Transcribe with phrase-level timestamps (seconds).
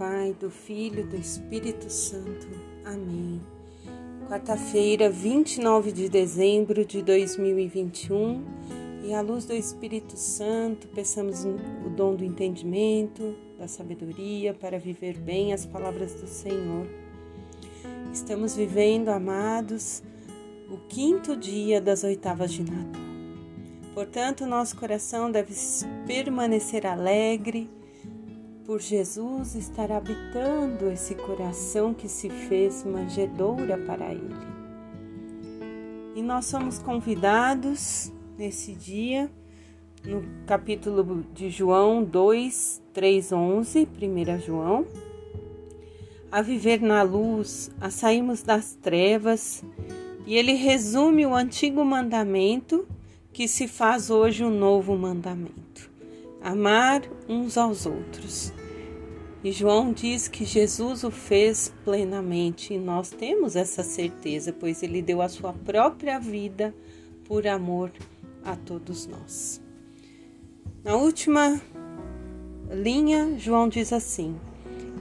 [0.00, 2.48] Pai, do Filho e do Espírito Santo.
[2.86, 3.38] Amém.
[4.26, 8.42] Quarta-feira, 29 de dezembro de 2021,
[9.04, 15.18] e à luz do Espírito Santo, peçamos o dom do entendimento, da sabedoria para viver
[15.18, 16.86] bem as palavras do Senhor.
[18.10, 20.02] Estamos vivendo, amados,
[20.70, 23.02] o quinto dia das oitavas de Natal.
[23.92, 25.52] Portanto, nosso coração deve
[26.06, 27.68] permanecer alegre
[28.70, 34.32] por Jesus estar habitando esse coração que se fez manjedoura para Ele.
[36.14, 39.28] E nós somos convidados nesse dia,
[40.04, 44.86] no capítulo de João 2, 3, 11, 1 João,
[46.30, 49.64] a viver na luz, a sairmos das trevas,
[50.24, 52.86] e ele resume o antigo mandamento
[53.32, 55.89] que se faz hoje um novo mandamento:
[56.42, 58.52] amar uns aos outros.
[59.42, 65.00] E João diz que Jesus o fez plenamente, e nós temos essa certeza, pois ele
[65.00, 66.74] deu a sua própria vida
[67.24, 67.90] por amor
[68.44, 69.62] a todos nós.
[70.84, 71.60] Na última
[72.70, 74.36] linha, João diz assim: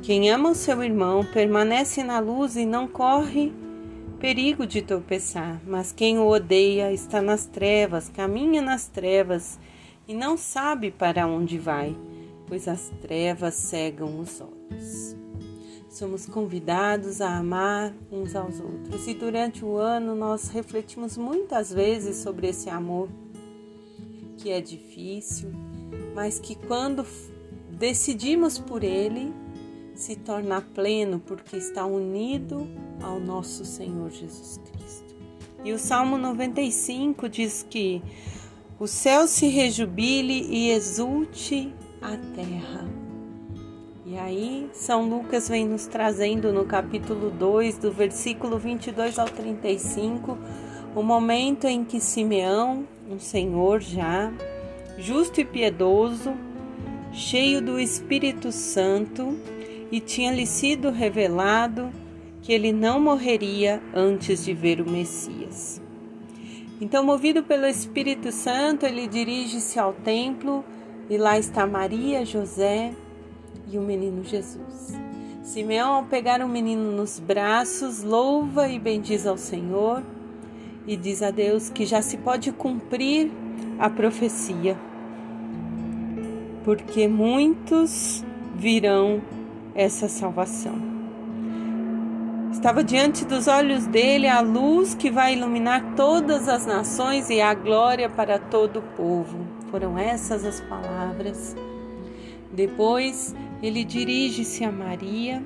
[0.01, 3.51] Quem ama o seu irmão permanece na luz e não corre
[4.19, 9.57] perigo de tropeçar, mas quem o odeia está nas trevas, caminha nas trevas
[10.09, 11.95] e não sabe para onde vai
[12.49, 15.15] pois as trevas cegam os olhos.
[15.87, 22.17] Somos convidados a amar uns aos outros e durante o ano nós refletimos muitas vezes
[22.17, 23.07] sobre esse amor
[24.37, 25.51] que é difícil,
[26.15, 27.05] mas que quando
[27.71, 29.31] decidimos por ele
[29.93, 32.67] se torna pleno porque está unido
[33.01, 35.15] ao nosso Senhor Jesus Cristo.
[35.63, 38.01] E o Salmo 95 diz que
[38.79, 42.87] o céu se rejubile e exulte a terra.
[44.05, 50.37] E aí, São Lucas vem nos trazendo no capítulo 2, do versículo 22 ao 35,
[50.95, 54.31] o momento em que Simeão, um senhor já,
[54.97, 56.33] justo e piedoso,
[57.11, 59.37] cheio do Espírito Santo,
[59.91, 61.91] e tinha-lhe sido revelado
[62.41, 65.88] que ele não morreria antes de ver o Messias.
[66.81, 70.63] Então, movido pelo Espírito Santo, ele dirige-se ao templo
[71.09, 72.93] e lá está Maria, José
[73.69, 74.97] e o menino Jesus.
[75.43, 80.03] Simeão, ao pegar o menino nos braços, louva e bendiz ao Senhor
[80.87, 83.31] e diz a Deus que já se pode cumprir
[83.77, 84.77] a profecia,
[86.63, 88.23] porque muitos
[88.55, 89.21] virão
[89.75, 90.88] essa salvação.
[92.59, 97.53] Estava diante dos olhos dele a luz que vai iluminar todas as nações e a
[97.53, 99.47] glória para todo o povo.
[99.71, 101.55] Foram essas as palavras.
[102.51, 103.33] Depois
[103.63, 105.41] ele dirige-se a Maria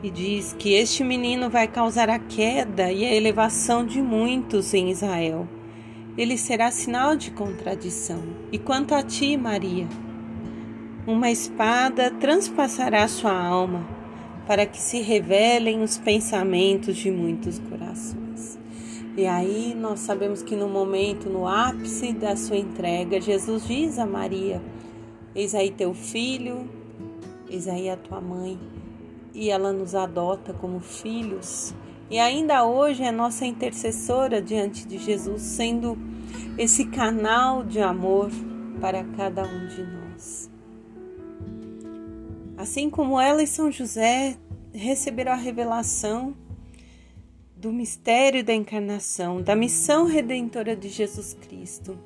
[0.00, 4.92] e diz que este menino vai causar a queda e a elevação de muitos em
[4.92, 5.48] Israel.
[6.16, 8.22] Ele será sinal de contradição.
[8.52, 9.88] E quanto a ti, Maria,
[11.04, 14.01] uma espada transpassará sua alma,
[14.46, 18.58] para que se revelem os pensamentos de muitos corações.
[19.16, 24.06] E aí nós sabemos que no momento, no ápice da sua entrega, Jesus diz a
[24.06, 24.60] Maria:
[25.34, 26.68] Eis aí teu filho,
[27.48, 28.58] eis aí a tua mãe.
[29.34, 31.74] E ela nos adota como filhos.
[32.10, 35.96] E ainda hoje é nossa intercessora diante de Jesus, sendo
[36.58, 38.30] esse canal de amor
[38.80, 40.50] para cada um de nós.
[42.62, 44.36] Assim como ela e São José
[44.72, 46.32] receberam a revelação
[47.56, 51.98] do mistério da encarnação, da missão redentora de Jesus Cristo.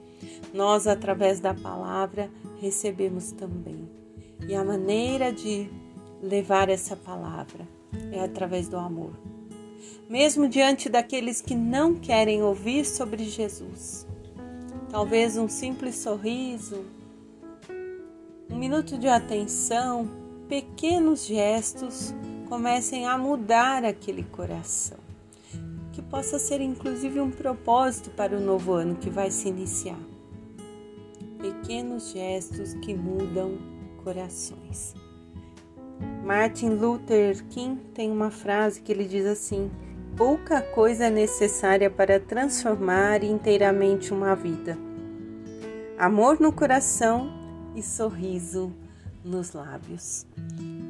[0.54, 3.86] Nós, através da palavra, recebemos também.
[4.48, 5.68] E a maneira de
[6.22, 7.68] levar essa palavra
[8.10, 9.12] é através do amor.
[10.08, 14.06] Mesmo diante daqueles que não querem ouvir sobre Jesus,
[14.88, 16.82] talvez um simples sorriso,
[18.50, 22.14] um minuto de atenção, pequenos gestos
[22.48, 24.98] comecem a mudar aquele coração
[25.92, 29.98] que possa ser inclusive um propósito para o novo ano que vai se iniciar.
[31.40, 33.56] Pequenos gestos que mudam
[34.04, 34.94] corações.
[36.22, 39.70] Martin Luther King tem uma frase que ele diz assim:
[40.16, 44.76] Pouca coisa é necessária para transformar inteiramente uma vida.
[45.98, 47.32] Amor no coração
[47.74, 48.70] e sorriso
[49.26, 50.24] nos lábios.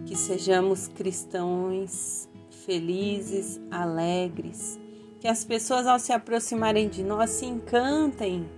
[0.07, 2.29] Que sejamos cristãos
[2.65, 4.79] felizes, alegres,
[5.21, 8.49] que as pessoas, ao se aproximarem de nós, se encantem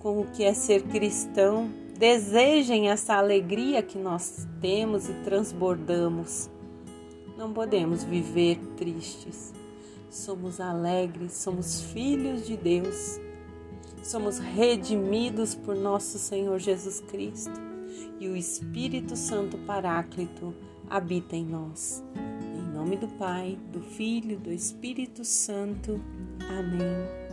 [0.00, 6.50] com o que é ser cristão desejem essa alegria que nós temos e transbordamos.
[7.36, 9.54] Não podemos viver tristes.
[10.10, 13.20] Somos alegres, somos filhos de Deus.
[14.02, 17.75] Somos redimidos por nosso Senhor Jesus Cristo
[18.20, 20.54] e o Espírito Santo Paráclito
[20.88, 22.02] habita em nós.
[22.16, 26.00] Em nome do Pai, do Filho, do Espírito Santo.
[26.48, 27.25] Amém.